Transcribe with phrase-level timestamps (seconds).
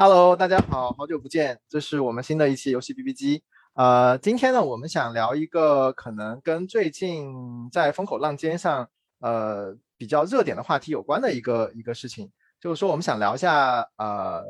[0.00, 3.42] Hello，大家好，好久不见，这是我们新的一期游戏 B B 机。
[3.74, 8.88] 呃，今天呢，我们想聊一个可能跟最近在风口浪尖上，
[9.18, 12.30] 呃，比较热点的话题有关的一个一个事情，
[12.60, 14.44] 就是说我们想聊一下呃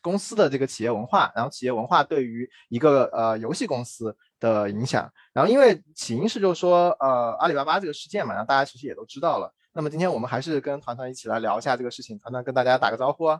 [0.00, 5.12] 公司的这个企业文化，然后企业文化对于一个呃游戏公司的影响。
[5.34, 9.52] 然后因为起因是就是说呃阿里巴巴这个事件嘛，然后大家其实也都知道了。
[9.74, 13.38] 那么今天我们还是跟团团一起来聊一下这个事情，团团跟大家打个招呼啊。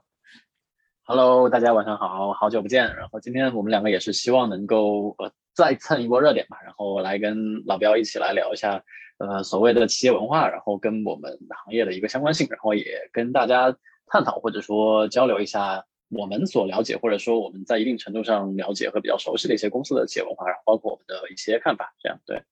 [1.09, 2.97] Hello，大家晚上好，好久不见。
[2.97, 8.83] 然后今天我们两个也是希望能够呃再蹭一波热点吧，然后来跟老彪一起来聊一下
[9.19, 13.73] 呃所谓的企业文化，然后跟我们行业的一个相关性，然后也跟大家
[14.09, 22.43] 探讨或者说交流一下我们所了解或者说我们在一定程度上了解和比较熟悉的一些公司的企业文化，然后包括我们的一些看法，这样对。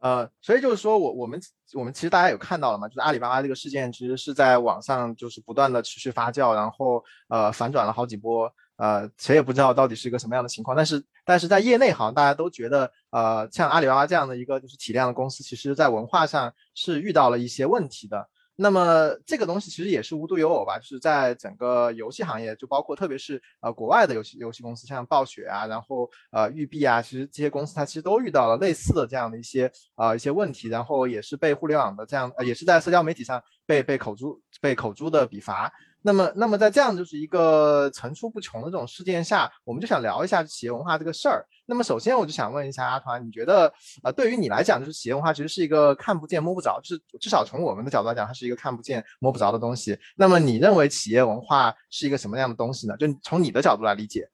[0.00, 1.40] 呃，所以就是说我我们
[1.74, 18.28] 我们其实大家有看到了嘛，就是阿里巴巴这个事件其实是在网上就是不断的持续发酵，然后呃反转了好几波，呃谁也不知道到底是一个什么样的情况，但是但是在业内好像大家都觉得呃像阿里巴巴这样的一个就是体量的公司，其实在文化上是遇到了一些问题的。
[18.62, 35.72] 那么这个东西其实也是无独有偶吧，就是在整个游戏行业，就包括特别是呃国外的游戏游戏公司，像暴雪啊，然后呃育碧啊，其实这些公司它其实都遇到了类似的这样的一些呃一些问题，然后也是被互联网的这样，呃也是在社交媒体上被被口诛被口诛的笔伐。
[36.02, 41.44] 那么，那么在这样就是一个层出不穷的这种事件下，我们就想聊一下企业文化这个事儿。
[41.70, 49.96] 那么，首先我就想问一下阿团，你觉得，呃，对于你来讲，就是企业文化其实是一个看不见摸不着，就是至少从我们的角度来讲，它是一个看不见摸不着的东西。
[50.16, 52.96] 那么，你认为企业文化是一个什么样的东西呢？
[52.96, 54.28] 就从你的角度来理解。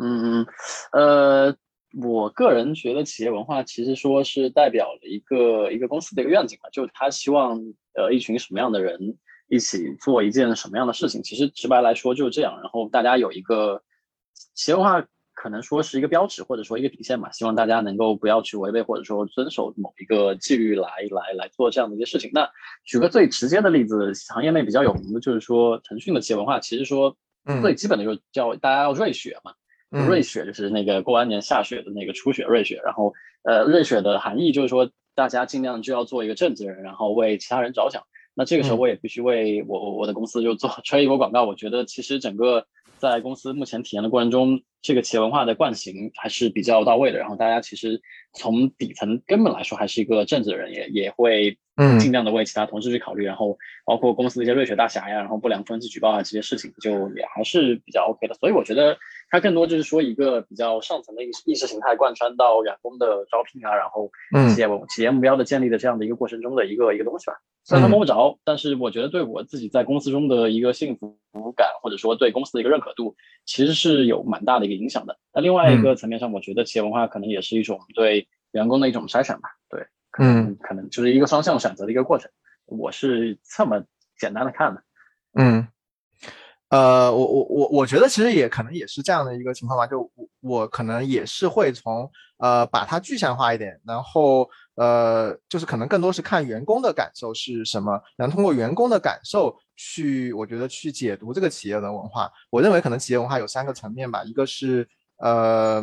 [0.00, 0.46] 嗯嗯，
[0.92, 1.56] 呃，
[2.00, 7.58] 我个人觉得企业文化其实说是代表了一个一个公司的一个愿景嘛，就是他希望
[7.94, 9.18] 呃一群什么样的人。
[9.48, 11.22] 一起做一件什么样的事情？
[11.22, 12.60] 其实直白来说就是这样。
[12.60, 13.80] 然后大家有一个
[14.54, 15.06] 企业文化，
[15.46, 17.30] 可能说是一个标尺，或者说一个底线嘛。
[17.30, 22.28] 希望大家能够不要去违背，或者说遵守某一个纪律来来来做这样的一些事情。
[22.34, 22.50] 那
[22.84, 27.16] 举个最直接的例子，行业内比较有名的就是说，腾讯的企业文化，其实说
[27.62, 29.52] 最基本的就是叫大家要瑞雪嘛。
[30.08, 32.82] 瑞雪就是那个过完年下雪的那个初雪瑞雪。
[32.84, 38.02] 然后呃，瑞雪的含义就是说，大家尽量就要做一个正直人，然后为其他人着想。
[38.34, 41.44] 那这个时候我也必须为我我的公司就做吹一波广告。
[41.44, 42.66] 我觉得其实整个
[42.98, 47.18] 在公司目前体验的过程中，这个企业文化的惯行还是比较到位的。
[47.18, 48.00] 然后大家其实
[48.32, 51.58] 从底层根本来说还是一个正直的人，也也会
[51.98, 53.24] 尽量的为其他同事去考虑。
[53.24, 58.34] 然后包括公司的一些瑞雪大侠呀，然后不良分析举报啊这些事情，就也还是比较 OK 的。
[58.36, 58.96] 所以我觉得
[59.28, 64.10] 它更多就是说一个比较上层的意意识形态贯穿到员工的招聘啊，然后
[64.54, 67.34] 企业企业目标的建立的这样的一个过程中的一个一个东西吧。
[67.64, 71.18] 虽然他摸不着，但是我觉得对我自己在公司中的一个幸福
[71.56, 75.18] 感，或者说对公司的一个认可度，其实是有蛮大的一个影响的。
[75.34, 79.48] 那另外一个层面上，我觉得企业文化可能也是一种对员工的一种筛选吧。
[79.68, 79.84] 对，
[80.18, 82.30] 嗯，可能就是一个双向选择的一个过程。
[82.66, 83.82] 我是这么
[84.16, 84.82] 简单的看的。
[85.34, 85.66] 嗯。
[86.68, 102.28] 呃，我我我我觉得其实也可能也是这样的一个情况吧，就我我可能也是会从呃把它具象化一点，然后呃就是可能更多是看员工的感受是什么，然后通过员工的感受去，我觉得去解读这个企业的文化。
[102.50, 104.88] 我认为可能企业文化有三个层面吧，一个是
[105.18, 105.80] 呃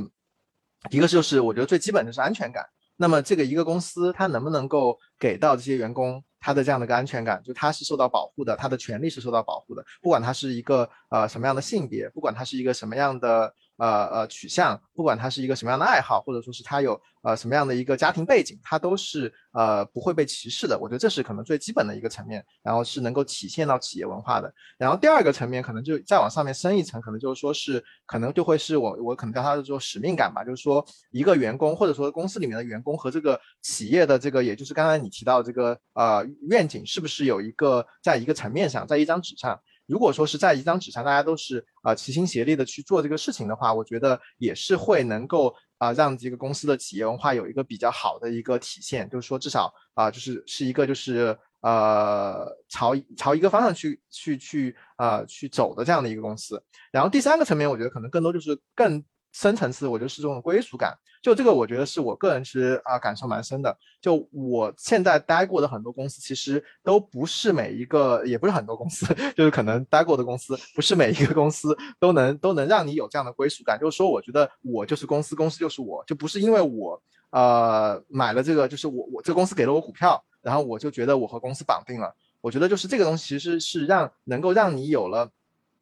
[0.90, 2.66] 一个就是我觉得最基本的是安全感。
[2.98, 6.22] 那么这个一个公司它能不能够给到这些员工？
[6.44, 13.54] 他的这样的一个安全感，就他是受到保护的，他的权利是受到保护的，不管他是一个呃什么样的性别，不管他是一个什么样的。
[13.78, 20.78] 呃呃，取向，不管他是一个什么样的爱好，或者说是他有呃什么样的一个家庭背景，他都是呃不会被歧视的。
[20.80, 24.54] 我觉得这是可能最基本的一个层面，然后是能够体现到企业文化的。
[24.78, 39.60] 然后第二个层面，可能就再往上面升一层，可能就是说是可能就会是我我可能叫它做使命感吧，就是说一个员工或者说公司里面的员工和这个企业的这个，也就是刚才你提到这个呃愿景，是不是有一个在一个层面上，在一张纸上。
[39.86, 56.64] 如果说是在一张纸上，大家都是啊齐心协力的去做这个事情的话，我觉得也是会能够啊让这个公司的企业文化有一个比较好的一个体现，就是说至少啊就是是一个就是呃朝朝一个方向去去去啊去走的这样的一个公司。
[56.92, 59.04] 然后第三个层面，我觉得可能更多就是更。
[59.34, 60.98] 深层次，我觉得是这种归属感。
[61.22, 63.76] 就这个，我觉得是我个人其实啊感受蛮深的。
[64.02, 73.80] 就我现在待过的很多公司，其实都不是每一个，也不是很多公司， 就是可能待过的公司，不是每一个公司都能都能让你有这样的归属感。
[73.80, 82.14] 就是说，我觉得我就是公司，公司就是我，就不是因为我呃买了这个，就是我我这公司给了我股票，然后我就觉得我和公司绑定了。
[82.42, 85.32] 我觉得就是这个东西其实是让能够让你有了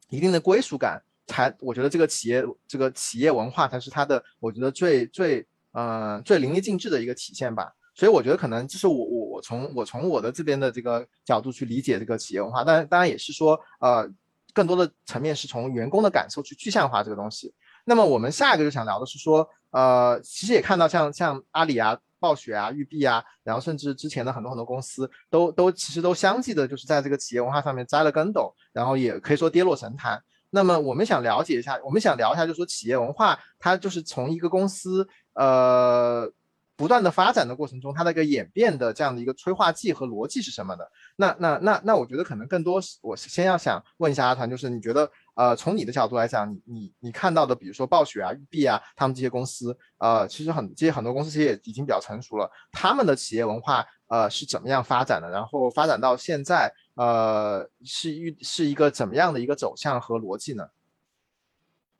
[0.08, 1.02] 一定的归属感。
[1.26, 7.72] 才我觉得这个企业这个企业文化才是它的，我觉得最最嗯最淋漓尽致的一个体现吧。
[7.94, 14.08] 所以我觉得可能就是我我我从我从我的这边的这个角度去理解这个企业文化，当然当然也是说呃
[14.52, 17.52] 更多的层面是从员工的感受去具象化这个东西。
[17.84, 21.98] 那么我们下一个就想聊的是说呃其实也看到像像阿里啊。
[22.22, 30.22] 暴雪啊，育碧啊，然后甚至之前的很多很多公司都都其实都相继的，就是在这个企业文化上面栽了跟斗，然后也可以说跌落神坛。
[30.54, 36.30] 那么我们想了解一下，我们想聊一下，就是说企业文化它就是从一个公司呃
[36.76, 40.90] 不断的发展的过程中，它的一个演变的这样的一个催化剂和逻辑是什么的？
[41.16, 45.10] 那那那那我觉得可能更多是我先要想问一下阿团，就是你觉得？
[45.34, 52.50] 呃，从你的角度来讲，你你你看到的，比如说暴雪啊、育碧啊，他们这些公司，呃，其实很这些很多公司其实也已经比较成熟了。
[52.70, 55.30] 他们的企业文化，呃，是怎么样发展的？
[55.30, 60.68] 然后发展到现在，呃，是一是一个怎么样的一个走向和逻辑呢？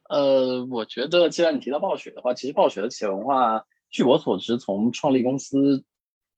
[0.09, 5.85] 呃，我觉得既然你提到暴雪的话，其实暴雪的企业文化，据我所知，从创立公司。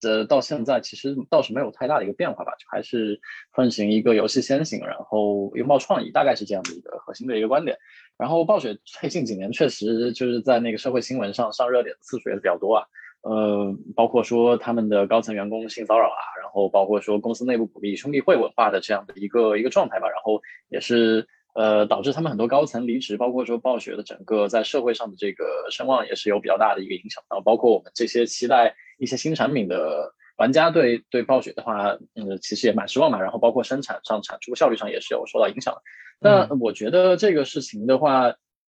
[0.00, 3.18] 的，到现在其实倒是没有太大的一个变化吧，就还是
[3.54, 7.74] 奉行一个游戏先行，然后拥抱创意，大概是这样的一个核心的一个观点。
[8.18, 12.84] 然后暴雪最近几年确实就是在那个社会新闻上上热点的次数也比较多啊，
[13.24, 28.76] 呃，包括说他们的高层员工性骚扰啊，然后包括说公司内部鼓励兄弟会文化的这样的一个一个状态吧，然后也是呃导致他们很多高层离职，包括说暴雪的整个在社会上的这个声望也是有比较大的一个影响，然后包括我们这些期待。
[28.96, 33.20] 一些新产品的玩家对对暴雪的话，嗯，其实也蛮失望嘛。
[33.20, 35.74] 然后包括生产上产出效率上也是有受到影响。
[36.20, 38.32] 那我觉得这个事情的话，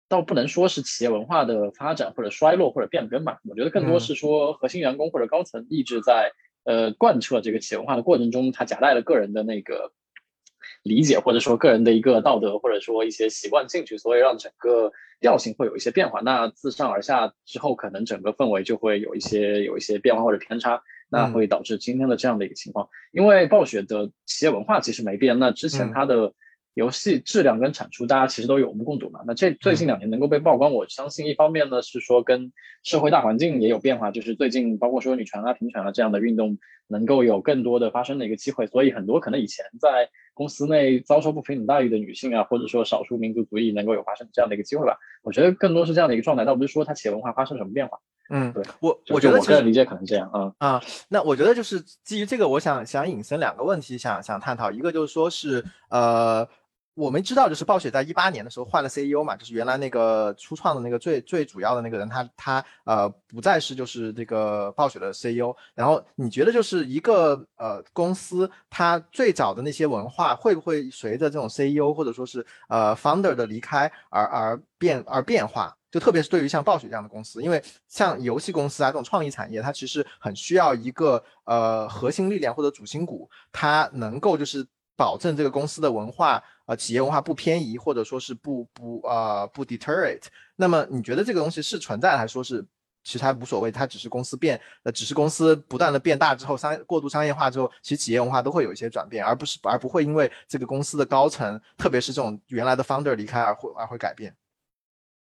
[0.08, 3.38] 倒不能说是企业文化的发展或者衰落或者变更吧。
[3.48, 6.32] 我觉得更多是说核心员工或者高层意志在
[6.64, 9.92] 呃贯彻这个企业文化的过程中，他夹带了个人的那个。
[10.84, 16.20] 理解或者说个人的一个道德或者说一些习惯进去，所以让整个调性会有一些变化。
[16.20, 22.88] 那自上而下之后，可能整个氛围就会有一些有一些变化或者偏差，那会导致今天的这样的一个情况。
[23.12, 26.32] 因为暴雪的企业文化其实没变，那之前它的。
[26.78, 29.18] 游戏质量跟产出，大家其实都有目共睹嘛。
[29.26, 32.52] 那这最近两年能够被曝光，我相信一方面呢是说跟
[32.84, 44.96] 社会大环境也有变化，就是最近包括说女权啊、平权啊这样的运动能够有更多的发生的一个机会，所以很多可能以前在公司内遭受不平等待遇的女性啊，或者说少数民族族裔能够有发生这样的一个机会吧。
[45.24, 47.98] 我觉得更多是这样的一个状态，倒不是说它企业文化发生什么变化。
[48.30, 50.82] 嗯，对我我觉得我个人理解可能这样啊啊。
[51.08, 56.46] 那我觉得就是基于这个，我想想引申两个问题，想想探讨，一个就是说是呃。
[56.98, 65.54] 我们知道，就是暴雪在一八年的时候换了 CEO 嘛，就是原来那个初创的那个最最主要的那个人，他他呃不再是就是这个暴雪的 CEO。
[65.76, 75.72] 然后你觉得就是一个呃公司，它最早的那些文化会不会随着这种 CEO 或者说是呃 founder 的离开而而变而变化？
[75.90, 84.66] 就特别是对于像暴雪这样的公司，因为像游戏公司啊这种创意产业，它其实很需要一个呃核心力量或者主心骨，它能够就是
[84.98, 86.42] 保证这个公司的文化。
[86.66, 92.62] 呃，企业文化不偏移，或者说是不不呃不 deter it 那么你觉得这个东西是存在，还说是
[93.02, 104.36] 其实它无所谓，它只是公司变，呃，只是公司不断的变大之后，商过度商业化之后，其实企业文化都会有一些转变，而不是而不会因为这个公司的高层，特别是这种原来的 founder 离开而会而会改变。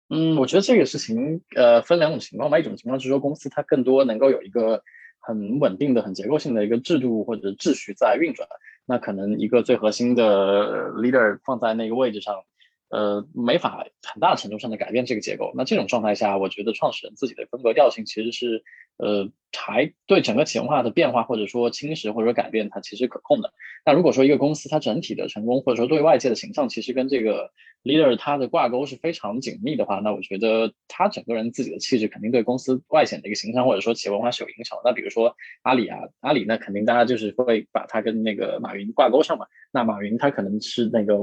[0.09, 4.83] 嗯，我觉得这个事情呃分两种情况吧，一种情况是说公司它更多能够有一个
[5.19, 8.45] 很稳定的、很结构性的一个制度或者秩序在运转。
[8.89, 12.33] 那可能一个最核心的 leader 放在那个位置上，
[12.89, 15.51] 呃，没法很大程度上的改变这个结构。
[15.55, 18.63] 那这种状态下，我觉得创始人自己的风格调性其实是。
[19.01, 23.53] 呃，还对整个企业文化的变化，或者说侵蚀或者说改变，它其实可控的。
[23.85, 27.49] 那如果说一个公司它整体的成功，或者说对外界的形象，其实跟这个
[27.85, 34.77] leader 他的挂钩是非常紧密的话，那我觉得他整个人自己的气质肯定对公司外显的一个形象，或者说企业文化是有影响。
[34.83, 39.45] 那比如说阿里啊，阿里那肯定大家就是会把它跟那个马云挂钩上嘛。
[39.71, 41.15] 那马云他可能是那个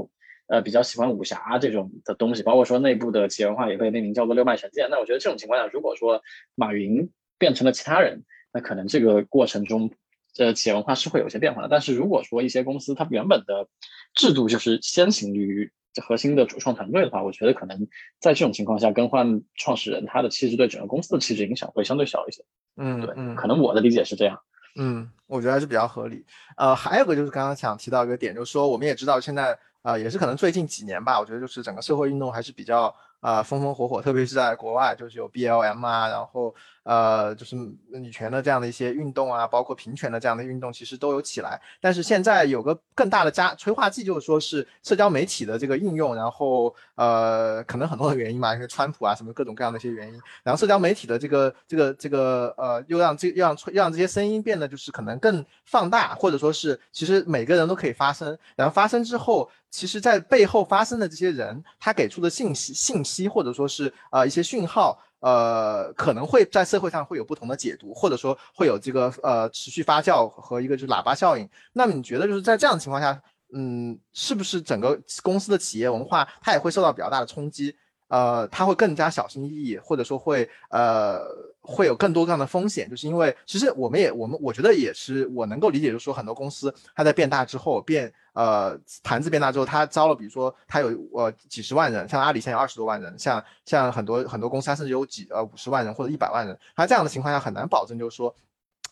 [0.47, 4.87] 呃比较喜欢武侠这种的东西，包括说内部的企业文化也被命名叫做六脉神剑。
[4.89, 6.21] 那我觉得这种情况下，如果说
[6.55, 9.91] 马云变成了其他人，那可能这个过程中，
[10.37, 11.67] 呃，企业文化是会有些变化的。
[11.69, 13.67] 但是如果说一些公司它原本的
[14.13, 17.87] 制度就是先行于核心的主创团队的话，我觉得可能
[18.19, 22.43] 在这种情况下更换创始人，他的气质对整个公司的气质影响会相对小一些。
[22.77, 24.39] 嗯，对，可能我的理解是这样。
[24.79, 26.23] 嗯，我觉得还是比较合理。
[26.55, 29.57] 呃，还有个就是刚刚想提到一个点，就是说我们也知道现在。
[29.87, 36.53] 啊，也是可能最近几年吧，我觉得就是整个社会运动还是比较啊风风火火，特别是在国外，就是有 BLM 啊，然后。
[36.87, 37.53] 呃，就是
[37.89, 41.61] 女权的这样的一些运动啊，包括平权的这样的运动，其实都有起来。
[41.81, 64.97] 但是现在有个更大的加催化剂，就是说是社交媒体的这个应用，然后呃，可能很多的原因嘛，因为川普啊什么各种各样的一些原因，然后社交媒体的这个这个这个呃，又让这又让让这些声音变得就是可能更放大，或者说是其实每个人都可以发声，然后发声之后，其实在背后发声的这些人，他给出的信息信息或者说是呃一些讯号。
[65.19, 71.49] 呃，可能会在社会上会有不同的解读，或者说会有这个呃持续发酵和一个就是喇叭效应。
[71.73, 73.19] 那么你觉得就是在这样的情况下，
[73.53, 77.75] 嗯，是不是整个公司的企业文化它也会受到比较大的冲击？
[78.09, 81.19] 呃，它会更加小心翼翼，或者说会呃
[81.67, 98.33] 会有更多这样的风险，就是因为其实我们也我们我觉得也是我能够理解，就是说很多公司它在变大之后变呃盘子变大之后，它招了比如说它有呃几十万人，像阿里现在有二十多万人，像像很多很多公司它甚至有几呃五十万人或者一百万人，它这样的情况下很难保证就是说。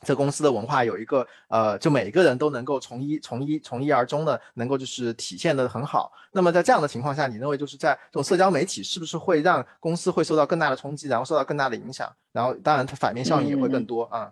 [0.05, 6.11] 这公司的文化有一个呃，就每一个人都能够从一从一从一而终的，能够就是体现的很好。
[6.31, 12.09] 那么在这样的情况下，你认为就是在这种社交媒体是不是会让公司会受到更大的冲击，然后受到更大的影响？
[12.31, 14.31] 然后当然它反面效应也会更多啊。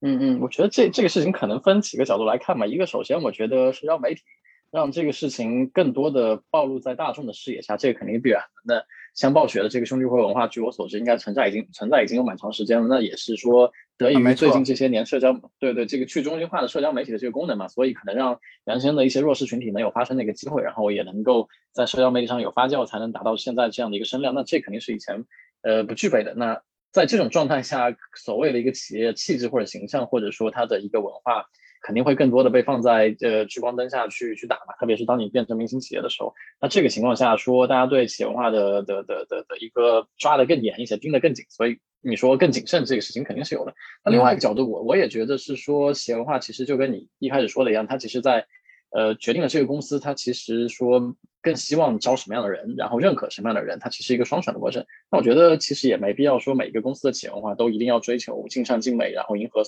[0.00, 2.66] 嗯嗯，我觉得这这个事情可能分几个角度来看吧。
[2.66, 4.22] 一个首先，我觉得社交媒体
[4.70, 8.86] 让这个事情更多的暴露在大众的视野下，这个肯定必然的。
[9.14, 12.86] 那像暴雪的这个兄弟会文化，据我所知，应该存在已经存在已经有蛮长时间了。
[12.88, 24.34] 那也是说，得益于最近这些年社交，对对，这个去中心化的社交媒体的这个功能嘛，所以可能让原先的一些弱势群体能有发声的一个机会，然后也能够在社交媒体上有发酵，才能达到现在这样的一个声量。
[24.34, 25.24] 那这肯定是以前
[25.62, 26.34] 呃不具备的。
[26.34, 31.46] 那在这种状态下，所谓的一个企业气质或者形象，或者说它的一个文化。
[31.82, 43.74] 肯定会更多的被放在呃聚光灯下去去打嘛，特别是当你变成明星企业的时候，那这个情况下说，大家对企业文化的的的的的一个抓得更严一些，盯得更紧，所以你说更谨慎这个事情肯定是有的。
[44.04, 48.46] 那另外一个角度，我我也觉得是说企业文化其实就跟你一开始说的一样，它其实在
[48.90, 54.86] 呃决定了这个公司它其实说更希望招什么样的人，然后认可什么样的人，它其实一个双选的过程。
[55.10, 59.62] 那我觉得其实也没必要说每一个公司的企业文化都一定要追求尽善尽美，然后迎合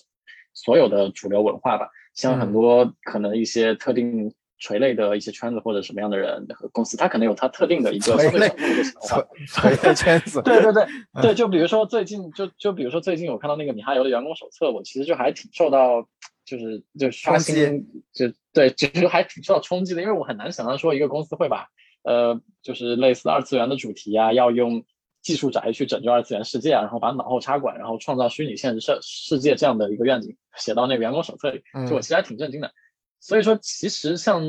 [0.53, 1.89] 所有的主流文化吧。
[2.15, 8.49] 像很多可能一些特定垂类的一些圈子或者什么样的人和公司，他可能有他特定的一个垂类
[9.49, 10.41] 垂类圈子。
[10.43, 10.87] 对对对
[11.21, 16.09] 对，就比如说最近就就比如说最近我看到那个米哈游的员工手册，我其实就还挺受到
[16.47, 21.69] 就是就刷新就对，其实还挺受到冲击的，因为我很难想象说一个公司会把
[22.05, 24.85] 呃就是类似二次元的主题啊，要用
[25.25, 30.37] 技术宅去拯救二次元世界啊，然后把脑后插管，然后创造虚拟现实世世界这样的一个愿景。
[30.57, 32.71] 写到那个员工手册里，就我其实还挺震惊的。
[33.19, 34.45] 所以说，其实像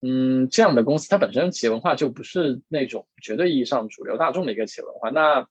[0.00, 5.10] 嗯这样的公司，它本身企业文化就不是那种绝对意义上主流大众的一个企业文化。
[5.10, 5.46] 那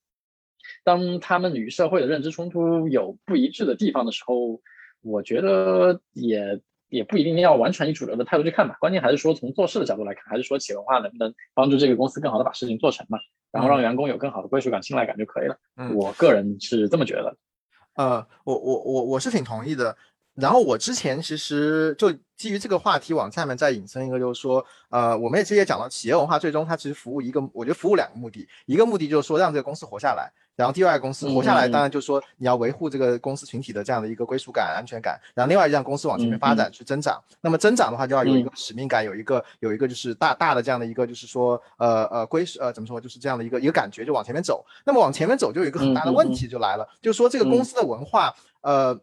[0.84, 4.62] 当他们与社会的认知冲突有不一致的地方的时候，
[5.02, 6.62] 我觉得也
[6.92, 8.76] 也不一定要完全以主流的态度去看吧。
[8.80, 13.18] 关键还是说从做事的角度来看，还是说企业文化能不能帮助这个公司更好的把事情做成嘛，
[13.52, 15.58] 然后让员工有更好的归属感、信赖感就可以了。
[15.78, 17.36] 嗯我个人是这么觉得。
[17.96, 19.98] 呃，我我我我是挺同意的。
[20.36, 30.32] 然后我之前其实就基于这个话题往下面再引申一个，就是说，呃，我们也其实也讲到企业文化，最终它其实服务一个，我觉得服务两个目的，一个目的就是说让这个公司活下来。
[30.56, 35.20] 然后第二个公司活下来，当然就是说你要维护这个公司群体的这样的一个归属感、安全感。
[35.34, 37.20] 然后另外让公司往前面发展去增长。
[37.42, 44.64] 那么增长的话，就要有一个使命感，有一个有一个就是大大的这样的一个就是说呃呃归呃怎么说就是这样的一个一个感觉就往前面走。
[44.86, 49.00] 那么往前面走就有一个很大的问题就来了，就是说这个公司的文化呃。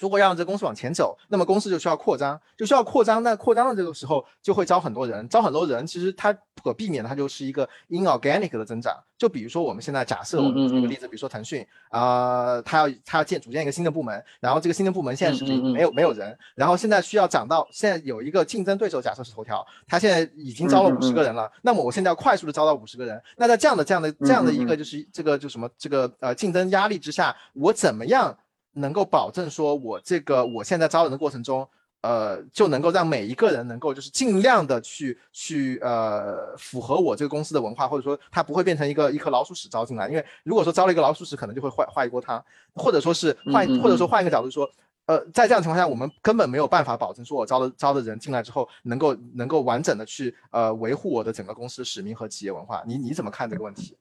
[0.00, 3.22] 如果要让这公司往前走，那么公司就需要扩张，就需要扩张。
[3.22, 8.96] 那扩张的这个时候就会招很多人，招很多人，其实它不可避免的，它就是一个 inorganic 的增长。
[9.18, 28.36] 就比如说我们现在假设我们举个例子，比如说腾讯啊，它要它要建组建一个新的部门，然后这个新的部门现在是没有没有人，然后现在需要涨到现在有一个竞争对手，假设是头条，它现在已经招了五十个人了，那么我现在要快速的招到五十个人，那在这样的这样的这样的一个就是这个就什么这个呃竞争压力之下，我怎么样？
[28.74, 31.68] 能够保证说，我这个我现在招人的过程中，
[32.00, 40.08] 呃，就能够让每一个人能够就是尽量的去去呃符合我这个公司的文化，或者说他不会变成一个一颗老鼠屎招进来。
[40.08, 44.68] 因为如果说招了一个老鼠屎，可能就会坏坏一锅汤，或者说是换或者说换一个角度说，
[45.06, 52.82] 呃，在这样情况下，我们根本没有办法保证说我招的招的人进来之后，能够能够完整的去呃维护我的整个公司使命和企业文化。
[52.86, 53.96] 你你怎么看这个问题？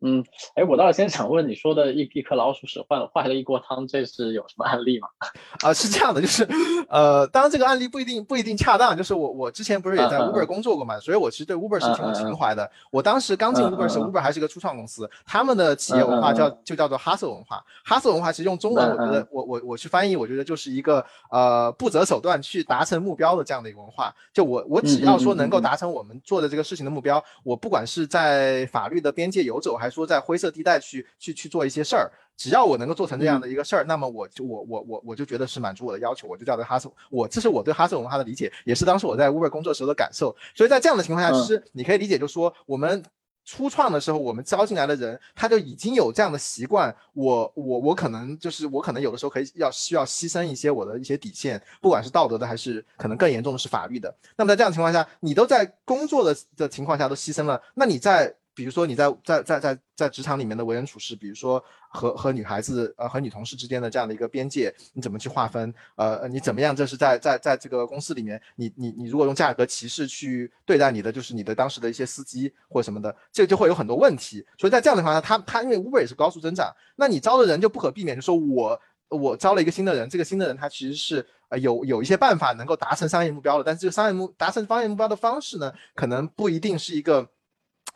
[0.00, 0.22] 嗯，
[0.54, 5.08] 哎，我倒是先想问你说的一一颗老鼠屎坏坏了一锅汤，这是有什么案例吗？
[5.64, 6.46] 啊，是这样的，就是，
[6.88, 12.70] 呃，当然这个案例不一定不一定恰当，就是我我之前不是也在 Uber 工作过嘛，所以我其实对 Uber 是挺有情怀的。
[12.90, 17.64] 我当时刚进 Uber 时，Uber 还是个初创公司，他们的企业文化叫就叫做 Hustle 文化。
[17.86, 24.14] Hustle 文化其实用中文，我觉得我我我去翻译，我觉得就是一个呃不择手段去达成目标的这样的一个文化。
[24.32, 30.66] 就我我只要说能够达成我们做的这个事情的目标，我不管是在法律的边界游走，还是说在灰色地。
[30.66, 36.90] 带去去去做一些事儿，只要我能够做成这样的一个事儿，那么我就我我我我就觉得是满足我的要求，我就叫做哈斯。
[37.08, 40.34] 我这是我对哈斯文化的理解，也是当时我在 Uber 工作时候的感受。
[40.56, 43.00] 所以在这样的情况下，其实你可以理解，就是说我们
[43.44, 46.92] 初创的时候，我们招进来的人，他就已经有这样的习惯。
[47.12, 54.12] 我我我可能就是我可能有的时候可以要需要牺牲一些我的一些底线，不管是道德的还是可能更严重的是法律的。
[54.36, 58.34] 那么在这样的情况下，你都在工作的的情况下都牺牲了，那你在。
[58.56, 65.72] 比如说你在在在在在职场里面的为人处事，比如说和和女孩子呃和女同事之间的这样的一个边界，你怎么去划分？
[65.96, 66.74] 呃，你怎么样？
[66.74, 74.42] 这是在在在这个公司里面，你你你如果用价格歧视去对待你的，就是你的当时的一些司机或什么的，这就会有很多问题。
[74.56, 87.28] 所以在这样的情况下，他他因为 Uber 也是高速增长，那你招的人就不可避免，就说我我招了一个新的人，这个新的人他其实是呃有有一些办法能够达成商业目标的，但是这个商业目达成商业目标的方式呢，可能不一定是一个。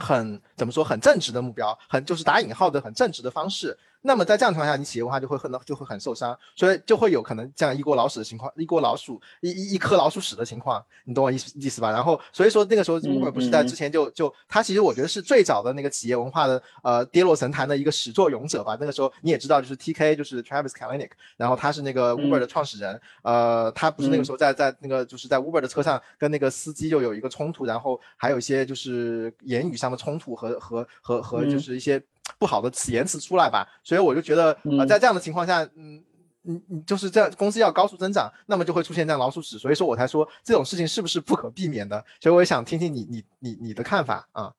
[0.00, 0.83] 很怎么说？
[0.83, 3.78] 很正直的目标，很就是打引号的很正直的方式。
[4.02, 11.90] 那么在这样情况下，你企业文化就会很就会很受伤，所以就会有可能这样一锅老鼠的情况，一锅老鼠一一一颗老鼠屎的情况，你懂我意思意思吧？
[11.90, 18.76] 然后所以说那个时候，Uber 不是在之前就就他其实我觉得是最早的那个企业文化的呃跌落神坛的一个始作俑者吧。
[18.80, 32.02] 那个时候你也知道，就是 TK 就是 Travis Kalanick，然后他是那个 Uber 的创始人，呃，他不是那个时候在在那个就是在 Uber 的车上跟那个司机就有一个冲突，然后还有一些就是言语上的冲突和和和和就是一些。
[32.39, 36.03] 不好的词言辞出来吧，所以我就觉得呃，在这样的情况下，嗯，
[36.43, 44.53] 你你就是这样，公司要高速增长，那么就会出现这样老鼠屎，所以说我才说这种事情是不是不可避免的，所以我也想听听你你你你的看法啊。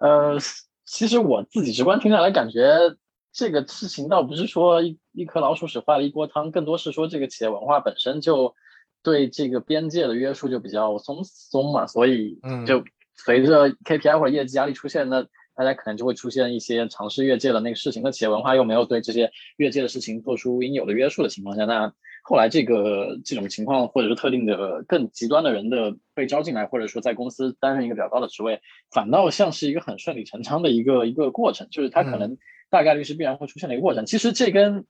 [0.00, 0.38] 呃，
[0.84, 2.68] 其实我自己直观听下来，感觉
[3.32, 8.54] 这个事情倒不是说一一颗老鼠屎坏了一锅汤，更多是说这个企业文化本身就
[9.02, 15.26] 对这个边界的约束就比较松松嘛，所以就随着 KPI 或者业绩压力出现，那。
[15.56, 28.60] 大家可能就会出现一些尝试越界的那个事情，那企业文化又没有对这些越界的事情做出应有的约束的情况下，那后来这个这种情况，或者是特定的更极端的人的被招进来，或者说在公司担任一个比较高的职位，
[28.92, 32.36] 反倒像是一个很顺理成章的一个一个过程，就是他可能
[32.68, 34.04] 大概率是必然会出现的一个过程。
[34.04, 34.84] 其实这跟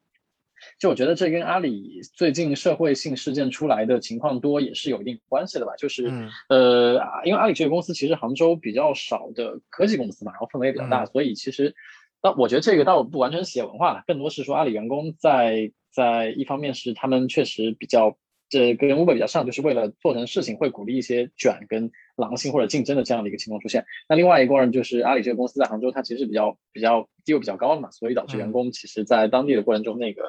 [0.78, 5.74] 就我觉得这跟阿里最近社会性事件出来的情况多也是有一定关系的吧。
[5.76, 6.06] 就是
[6.48, 11.74] 呃，因为阿里这个公司其实杭州比较少的科技公司嘛，然后氛围也比较大，所以其实，
[12.22, 18.16] 那我觉得这个倒不完全是企业文化，更多是说阿里员工在在一方面是他们确实比较。
[18.48, 23.84] 这跟 Uber 比较像，就是为了做成事情，会鼓励一些卷跟狼性或者竞争的这样的一个情况出现。
[24.08, 30.22] 那另外一个人就是阿里这个公司在杭州，它其实是比较比较地位比较高的嘛，所以导致员工其实在当地的过程中，那个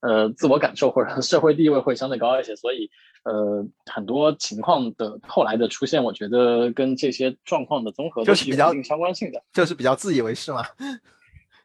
[0.00, 2.56] 呃自我感受或者 社会地位会相对高一些。
[2.56, 2.90] 所以
[3.24, 10.64] 呃很多情况的后来的出现，我觉得跟这些状况的综合就是比较有相关性的，就是比较自以为是嘛。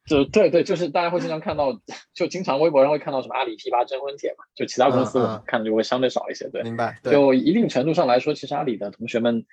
[0.07, 1.79] 就对对，就是大家会经常看到，
[2.13, 6.47] 就经常微博上会看到什么阿里批发征婚帖嘛，就其他公司看的就会相对少一些。
[6.49, 6.99] 对，明白。
[7.03, 9.43] 就一定程度上来说，其实阿里的同学们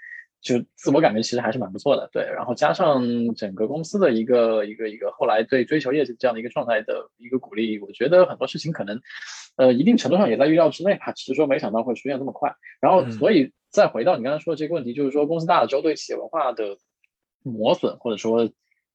[0.43, 2.11] 就自我感觉其实还是蛮不错的。
[2.13, 9.01] 对，然后加上整个公司的一个一个一个后来对追求业绩这样的一个状态的一个鼓励，我觉得很多事情可能
[9.57, 12.55] 呃一定程度上也在预料之内吧，只是说没想到会出现这么快。
[12.79, 16.77] 然后，所以再回到你刚才说的这个问题，就是说公司大了之后对企业文化的
[17.43, 18.51] 磨损，或者说。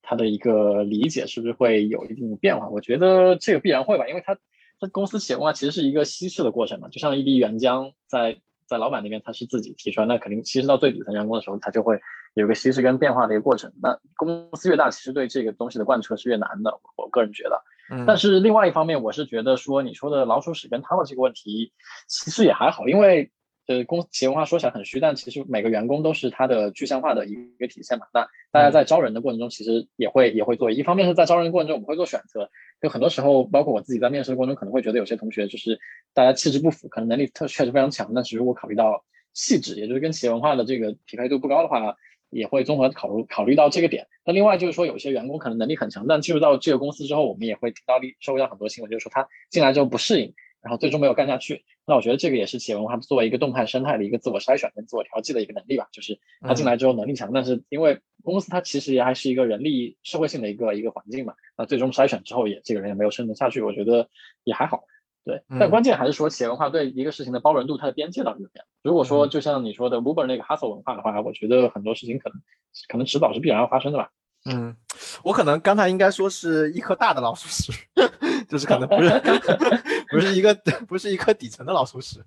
[0.10, 2.70] 他的一个理解是不是会有一定的变化？
[2.70, 4.38] 我觉得这个必然会吧，因为他
[4.80, 12.00] 他公司企业文化其实是一个稀释的过程嘛，就像一滴原浆在在老板那边他是自己提出来，那肯定稀释到最底层员工的时候，他就会
[12.36, 13.74] 有个稀释跟变化的一个过程。
[13.84, 17.62] 那公司越大，其实对这个东西的贯彻是越难的，我个人觉得。
[18.06, 21.74] 但是另外一方面，我是觉得说你说的老鼠屎跟汤的这个问题，
[22.08, 23.30] 其实也还好，因为。
[23.68, 28.08] 呃，公企业文化说起来很虚，但其实每个员工都是他的具象化的一个体现嘛。
[28.14, 32.50] 那大家在招人的过程中，其实也会也会做，一方面是在招人的过程中我们会做选择，
[32.82, 35.78] 就很多时候，包括我自己在面试的过程中，可能会觉得有些同学就是
[36.14, 39.04] 大家气质不符，可能能力特确实非常强，但是如果考虑到
[39.34, 41.94] 气质，也就是跟企业文化的这个匹配度不高的话，
[42.30, 44.08] 也会综合考虑考虑到这个点。
[44.26, 50.34] 那另外就是说，有些员工可能能力很强，但进入到这个公司之后，我们也会听到、收到很多新闻，就是说他进来之后不适应。
[50.68, 51.64] 然后最终没有干下去。
[51.86, 55.88] 那我觉得这个也是企业文化作为一个动态生态的一个自我筛选跟自我调剂的一个能力吧。
[55.94, 61.36] 就是他进来之后能力强，但是因为公司它其实也还是一个人力社会性的一个一个环境嘛。
[61.58, 64.10] 那最终筛选之后也这个人也没有生存下去，我觉得
[64.44, 64.84] 也还好。
[65.24, 68.66] 对，但关键还是说企业文化对一个事情的包容度，它的边界到底怎么样？
[68.82, 72.42] 如果说就像你说的 Uber 那个 hustle 文化的话，我觉得很多事情可能
[72.88, 74.10] 可能迟早是必然要发生的吧。
[74.46, 74.74] 嗯，
[75.26, 77.74] 我可能刚才应该说是一颗大的老鼠屎，
[78.48, 79.10] 就是可能不是
[80.10, 80.54] 不是一个
[80.88, 82.24] 不是一颗底层的老鼠屎。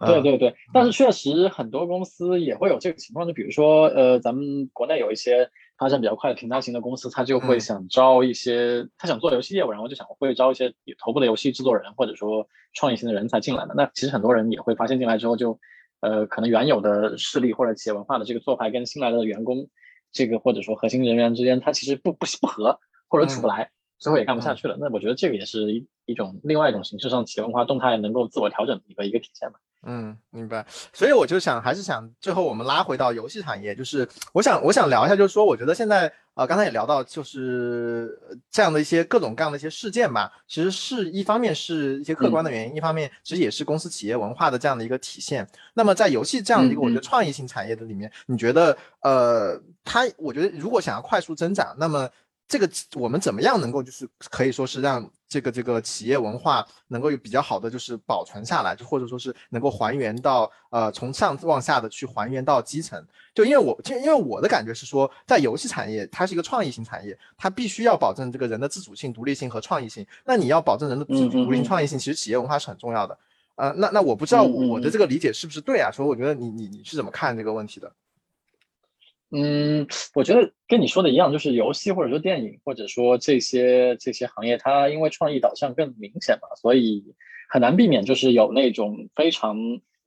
[0.00, 5.50] 对对对，但是确实很多公司也会有这个情况，就比如说呃，咱们国内有一些。
[5.80, 13.72] 发展比较快的平台型的公司，他就会想招一些，他想做游戏业务，然后就想会招一些头部的游戏制作人或者说创意型的人才进来的。
[13.74, 15.58] 那其实很多人也会发现进来之后，就
[16.00, 19.70] 呃可能原有的势力或者企业文化的这个做派跟新来的员工，
[20.12, 24.76] 这个或者说核心人员之间，他其实不不不合或者处不来，最后也干不下去了。
[24.78, 29.60] 那我觉得这个也是一一种另外一种形式上企业文化动态能够自我调整的一个一个体现吧。
[29.82, 30.66] 嗯，明白。
[30.92, 38.20] 所以我就想，还是想最后我们拉回到游戏产业，就是我想，我想聊一下，就是说，我觉得现在呃，刚才也聊到，就是
[38.50, 45.48] 这样的一些各种各样的一些事件吧，其实是一方面是一些客观的原因，一方面其实也是公司企业文化的这样的一个体现。
[45.72, 52.06] 那么在游戏这样的一个我觉得创意性产业的里面，你觉得呃，它我觉得如果想要快速增长，那么
[52.50, 63.00] 这个我们怎么样能够就是可以说是让这个这个企业文化能够有比较好的就是保存下来，就或者说是能够还原到呃从上往下的去还原到基层。
[63.32, 70.04] 就因为我就因为我的感觉是说，在游戏产业它是一个创意型产业，它必须要保证这个人的自主性、独立性和创意性。
[70.24, 73.16] 那你要保证人的自主、独立、创意性，其实企业文化是很重要的。
[73.54, 75.88] 呃，那那我不知道我的这个理解是不是对啊？
[75.92, 77.92] 所以我觉得你你你是怎么看这个问题的？
[79.32, 87.14] 嗯，我觉得跟你说的一样，就是游戏或者说电影，或者说这些这些行业，它因为创意导向更明显嘛，所以
[87.48, 89.56] 很难避免，就是有那种非常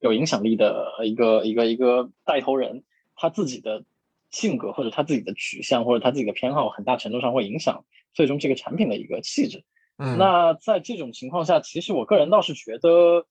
[0.02, 2.84] 有影响力的一个一个一个带头人，
[3.16, 3.86] 他自己的
[4.30, 9.64] 性格或者他自己的取向或者他自己的偏好，很大程度上会影响最终这个产品的一个气质。
[9.98, 13.26] 嗯，那在这种情况下，其实我个人倒是觉得。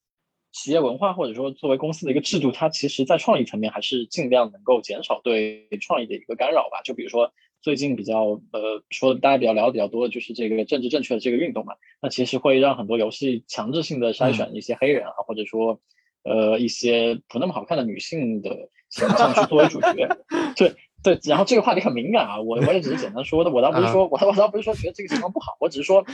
[0.53, 6.79] 企业文化或者说作为公司的一个制度，它其实在创意层面还是尽量能够减少对 创意的一个干扰吧。
[6.85, 15.79] 就比如说最近比较呃说大家比较聊的比较多的就是这个政治正确的这个运动嘛，那其实会让很多游戏强制性的筛选一些黑人啊，或者说
[16.23, 20.07] 呃一些不那么好看的女性的形象去作为主角。
[20.55, 26.05] 对对，然后这个话题很敏感啊，我我也只是简单说的，我倒不是说我我倒不是说觉得这个情况不好，我只是说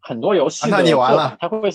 [0.00, 1.68] 很多游戏那你完了，他会会。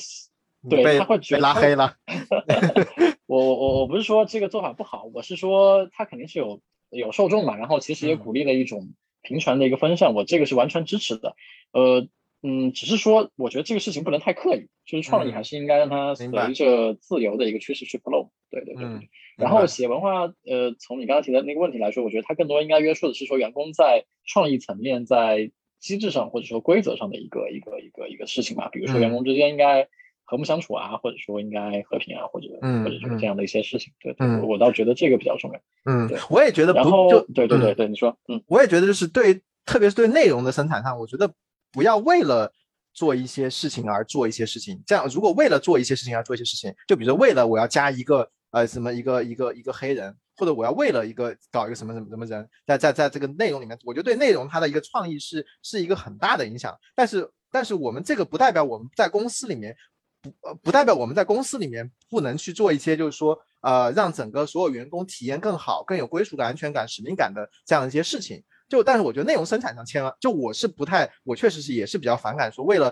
[0.69, 1.95] 对他会觉得拉黑了。
[3.25, 11.35] 我我我我不是说这个做法不好，我是说他肯定是有有受众嘛，然后其实也鼓励了一种平权的一个风向，我这个是完全支持的。
[11.71, 12.07] 呃
[12.45, 18.29] 嗯，只是说我觉得这个事情不能太刻意，就是创意还是应该让它随着自由的一个趋势去 flow。
[18.51, 19.09] 对对对对。
[19.37, 28.69] 然后企业文化，呃，从你刚刚提的那个问题来说，我觉得它更多应该约束的是说员工在创意层面、在机制上或者说规则上的一个一个一个一个事情吧。
[28.71, 29.87] 比如说员工之间应该。
[30.33, 35.59] 和睦相处啊，或者说应该和平啊，或者嗯或者是这样的一些事情，对，我我倒觉得这个比较重要。
[35.85, 36.73] 嗯，对，我也觉得。
[36.73, 41.31] 然后，对对对对，你说，嗯，我也觉得就是对，特别是对内容的生产上，我觉得
[41.71, 42.51] 不要为了
[42.95, 44.81] 做一些事情而做一些事情。
[44.87, 56.75] 这样，如果为了做一些事情而做一些事情，就比如说为了我要加一个呃什么一个一个一个黑人，或者我要为了一个搞一个什么什么什么人，在在在这个内容里面，我觉得对内容它的一个创意是是一个很大的影响。
[56.95, 59.77] 但是但是我们这个不代表我们在公司里面。
[60.23, 68.41] 不呃，不代表我们在公司里面不能去做一些，就是说，呃，让整个所有员工体验更好、更有归属感、安全感、使命感的这样一些事情。
[68.69, 72.91] 就，但是我觉得内容生产上签了，就我是不太，我确实是也是比较反感说为了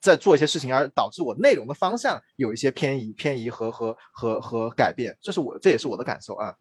[0.00, 6.54] 在做一些事情而导致我内容的方向有一些偏移、偏移和和和和改变，这是我这也是我的感受啊。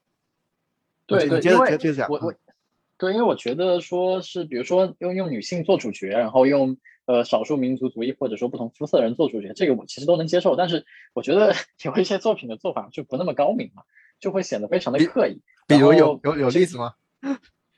[1.06, 2.10] 对对，接着接着讲。
[2.10, 2.34] 我我
[3.00, 6.78] 对，因为我觉得说是，比如说用用女性做主角，然后用。
[7.06, 10.56] 呃，少数民族族裔或者说不同肤色的人做主角，这个我其实都能接受。
[10.56, 10.86] 但是
[11.16, 13.82] 我觉得 有一些作品的做法就不那么高明嘛，
[14.20, 15.42] 就会显得非常的刻意。
[15.66, 16.94] 比如有有有例子吗？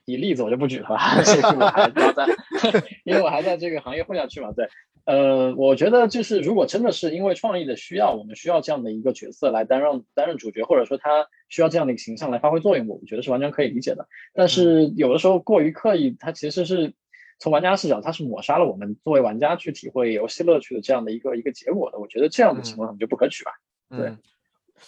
[0.06, 0.96] 以例子我就不举了吧，
[1.60, 2.26] 我还在，
[3.06, 4.52] 因为我还在这个行业混下去嘛。
[4.52, 4.68] 对，
[5.06, 14.08] 呃，我觉得就是如果真的是因为创意的需要，我们需要这样的一个角色来担任担任主角，或者说他需要这样的一个形象来发挥作用，我觉得是完全可以理解的。
[14.34, 16.94] 但是有的时候过于刻意，它其实是。
[17.44, 21.98] 从玩家视角，它是抹杀了我们作为玩家去体会游戏乐趣的这样的一个一个结果的。
[21.98, 23.52] 我觉得这样的情况就不可取吧。
[23.90, 24.14] 对，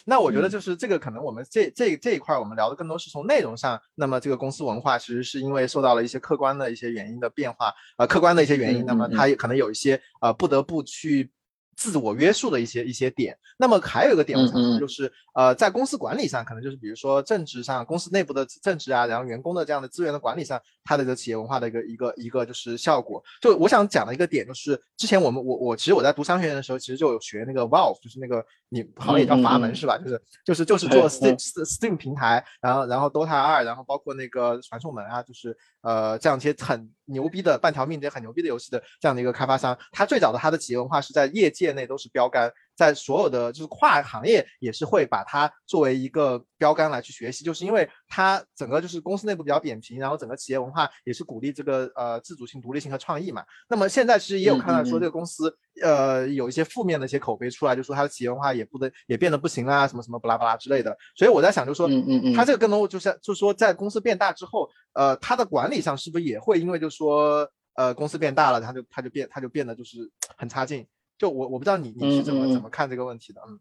[0.05, 3.79] 那我觉得就是这个可能我们这这这一块我们聊的更多是从内容上。
[3.95, 11.29] 那么这个公司文化其实是因为受到了一些客观的一些原因的变化，呃，客观的一些原因，那么它也可能有一些呃不得不去
[11.75, 13.37] 自我约束的一些一些点。
[13.57, 23.23] 那么还有一个点，我想说就是，呃，在公司管理上，可能就是比如说政治上，公司内部的政治啊，然后员工的这样的资源的管理上，它的一个企业文化的一个一个一个就是效果。
[23.39, 29.97] 就我想讲的一个点就是，之前我们我我其实我在读商学院的时候，其实就有学那个 Valve，就是那个你好像也叫阀门是吧？
[29.97, 42.51] 就是就是就是做 Steam Steam 平台，然后然后 Dota 二，然后包括那个传送门啊，就是呃这样一些很牛逼的半条命这很牛逼的游戏的这样的一个开发商，他最早的他的企业文化是在业界内都是标杆。
[42.75, 53.43] 在所有的就是跨行业也是会把它作为一个标杆来去学习，就是因为它整个就是公司内部比较扁平，然后整个企业文化也是鼓励这个呃自主性、独立性和创意嘛。
[53.69, 60.95] 那么现在其实也有看到说这个公司呃有一些负面的一些口碑出来，就说它的企业文化也不得也变得不行啊，什么什么巴拉巴拉之类的。
[61.15, 70.87] 所以我在想，就说嗯嗯嗯，它这个更多就是就是说在公司变大之后，呃，它的管理上是不是也会因为就说呃公司变大了，它就它就变它就变得就是很差劲。
[71.17, 73.59] 就我我不知道你你是怎么怎么看这个问题的，嗯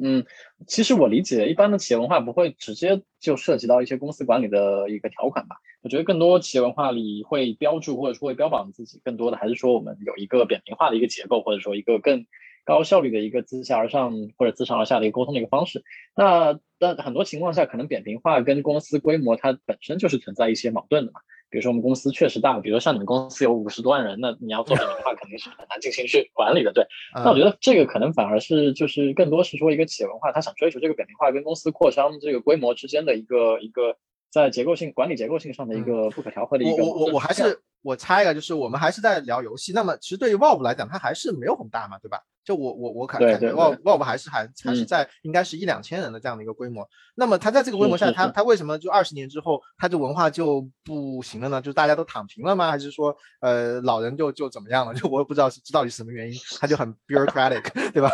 [0.00, 0.26] 嗯，
[0.66, 5.54] 其实我理解，一般的企业文化不会直接就涉及到一些公司管理的一个条款吧。
[5.82, 12.26] 我觉得更多企业文化里会标注或者说会标榜自己，更多的还是说我们有一个扁平化的一个结构，或者说一个更
[12.64, 15.84] 高效率的一个自下而上或者自上而下的一个沟通的一个方式。
[16.16, 21.20] 那但很多情况下，可能扁平化跟公司规模它本身就是存在一些矛盾的嘛。
[21.54, 26.84] 比如说我们公司确实大，比如说像你们公司有五十多万人，那你要做扁平化肯定是很难进行去管理的，对。
[27.14, 33.96] 那我觉得这个可能反而是就是更多是说一个企业文化，他想追求这个扁平化跟公司扩张这个规模之间的一个一个
[34.34, 36.82] 在结构性管理结构性上的一个不可调和的一个。
[36.82, 42.18] 我我我还是我猜一个，就是我们还是在聊游戏，那么其实对于 v 来讲，它还是没有很大嘛，对吧？
[42.44, 46.84] 就我我我感感觉 o v 还是还还是在应该是一两千人的这样的一个规模。
[47.14, 51.62] 那么它在这个规模下，它它为什么就二十年之后它的文化就不行了呢？
[51.62, 52.72] 就大家都躺平了吗？
[52.72, 54.92] 还是说呃老人就就怎么样了？
[54.98, 58.10] 就我也不知道是这到底是什么原因，它就很 bureaucratic，对吧？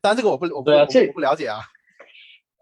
[0.00, 1.58] 当然这个我不我不我不了解啊。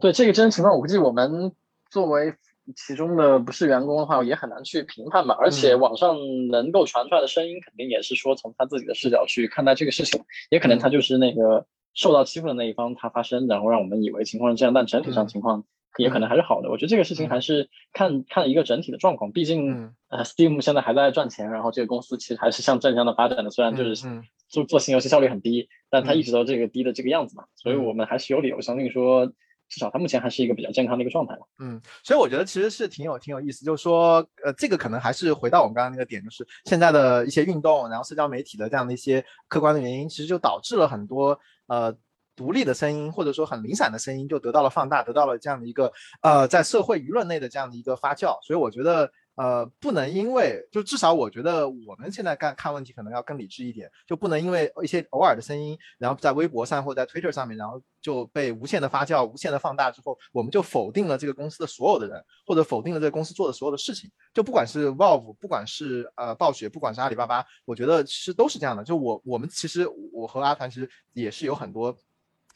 [0.00, 1.52] 对这个真实情况，我估计我们
[1.90, 2.34] 作为。
[2.76, 5.36] 其中的不是员工的话，也很难去评判吧。
[5.40, 6.16] 而且网上
[6.48, 15.64] 能够传出来的声音，肯定也是说从他自己的视角去看待这个事情，也可能他就是那个受到欺负的那一方，他发声，然后让我们以为情况是这样，但整体上情况
[15.98, 16.70] 也可能还是好的。
[16.70, 19.32] 我觉得这个事情还是看看一个整体的状况。
[19.32, 23.50] 毕竟呃，Steam 现在还在赚钱，然后这个公司其实还是向正向的发展的。
[23.50, 24.08] 虽然就是
[24.48, 27.44] 做做新游戏效率很低，但它一直都这个低的这个样子嘛。
[27.56, 29.32] 所以我们还是有理由相信说。
[29.72, 41.90] 至少它目前还是一个比较健康的一个状态嘛嗯，所以我觉得其实是挺有挺有意思，就是说，呃，这个可能还是回到我们刚刚那个点，就是现在的一些运动，然后社交媒体的这样的一些客观的原因，其实就导致了很多呃
[42.36, 48.38] 独立的声音，或者说很零散的声音，就得到了放大，得到了这样的一个呃在社会舆论内的这样的一个发酵。
[48.46, 49.10] 所以我觉得。
[49.34, 64.10] 呃，不能因为就至少我觉得我们现在看看问题可能要更理智一点，就不能因为一些偶尔的声音，然后在微博上或者在 Twitter 上面，然后就被无限的发酵、无限的放大之后，我们就否定了这个公司的所有的人，或者否定了这个公司做的所有的事情。
[64.34, 68.84] 就不管是 Valve，不管是呃暴雪，不管是阿里巴巴，我觉得其实都是这样的。
[68.84, 71.96] 就我我们其实我和阿团其实也是有很多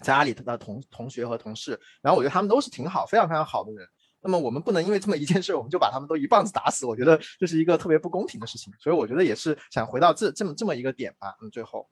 [0.01, 3.89] 在阿里的同同学和同事，然后我觉得他们都是挺好、非常非常好的人。
[4.27, 6.85] 那么我们不能因为这么一件事，我们就把他们都一棒子打死。
[6.85, 11.37] 我觉得这是一个特别不公平的事情，所以我觉得也是想回到这这么这么一个点吧。
[11.41, 11.89] 嗯，最后，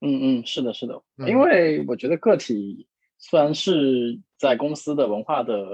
[0.00, 2.86] 嗯嗯，是的，是的，因为我觉得个体
[3.18, 5.66] 虽然是在公司的文化的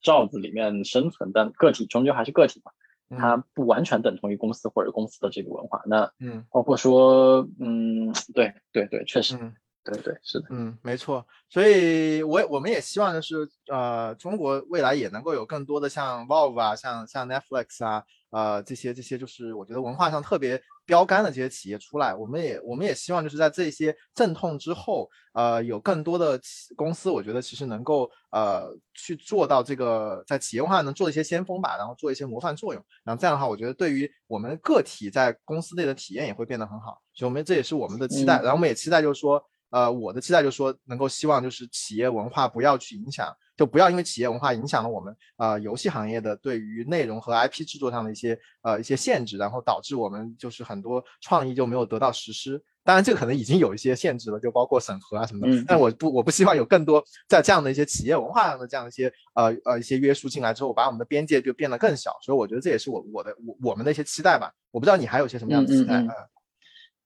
[0.00, 2.72] 罩子里面生存，但个体终究还是个体嘛，
[3.18, 5.82] 它不完全等同于公司或者公司的这个文化。
[5.86, 9.36] 那嗯，包括说，嗯，对对对，确实。
[9.84, 26.40] 对对是的，嗯，没错，所以我我们也希望就是，呃，中国未来也能够有更多的像 Valve 啊，像像 Netflix 啊，呃，这些这些就是我觉得文化上特别标杆的这些企业出来，我们也我们也希望就是在这些阵痛之后，呃，有更多的
[26.76, 39.44] 公司，我觉得其实能够呃去做到这个在企业文化能做一些先锋吧，然后做一些模范作用，然后这样的话，我觉得对于我们个体在公司内的体验也会变得很好，所以我们这也是我们的期待，然后我们也期待就是说。
[39.72, 52.62] 呃，我的期待就是说，能够希望就是企业文化不要去影响，就不要因为企业文化影响了我们呃游戏行业的对于内容和 IP 制作上的一些呃一些限制，然后导致我们就是很多创意就没有得到实施。
[52.84, 55.64] 当然，这个可能已经有一些限制了，就包括审核啊什么的。
[55.68, 62.12] 但我不我不希望有更多在这样的一些企业文化上的这样一些呃呃一些约束进来之后，把我们的边界就变得更小。
[62.22, 64.52] 所以我觉得这也是我我的我我们的一些期待吧。
[64.72, 66.12] 我不知道你还有些什么样的期待啊？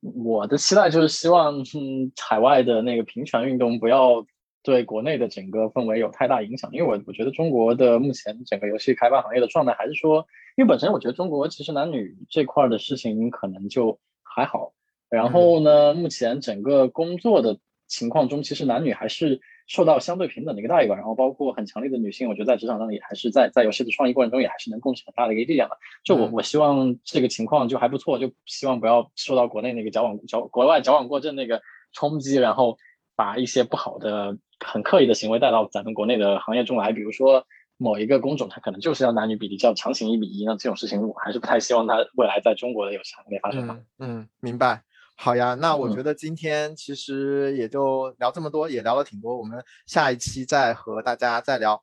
[0.01, 4.25] 我的期待就是希望嗯海外的那个平权运动不要
[4.63, 14.73] 对国内的整个氛围有太大影响，因为我我觉得中国的目前整个游戏开发行业的状态还是说，因为本身我觉得中国其实男女这块的事情可能就还好，
[15.09, 20.95] 然后呢，目前整个工作的情况中，其实男女还是受到相对平等的一个待遇吧。
[20.95, 25.77] 然后包括很强烈的女性，我觉得在职场上也还是在在游戏的创意过程中也还是能贡献很大的一个力量的。
[26.05, 31.61] 就我我希望这个情况就还不错，就希望不要受到国内那个矫枉矫国外矫枉过正那个
[31.93, 32.77] 冲击，然后
[33.15, 37.45] 把一些不好的很刻意的行为带到咱们国内的行业中来，比如说。
[37.79, 43.79] 某一个工种，它可能就是要男女比例叫强行一比一，那这种事情我还是不太希望它未来在中国的游戏行业发生吧。
[43.99, 44.81] 嗯，明白。
[45.19, 51.83] 好呀，那我觉得今天其实也就聊这么多，也聊了挺多，我们下一期再和大家再聊。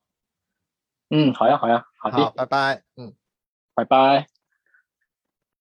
[1.10, 2.84] 嗯，好呀，好呀，好的，拜拜。
[2.96, 3.14] 嗯，
[3.76, 4.33] 拜拜。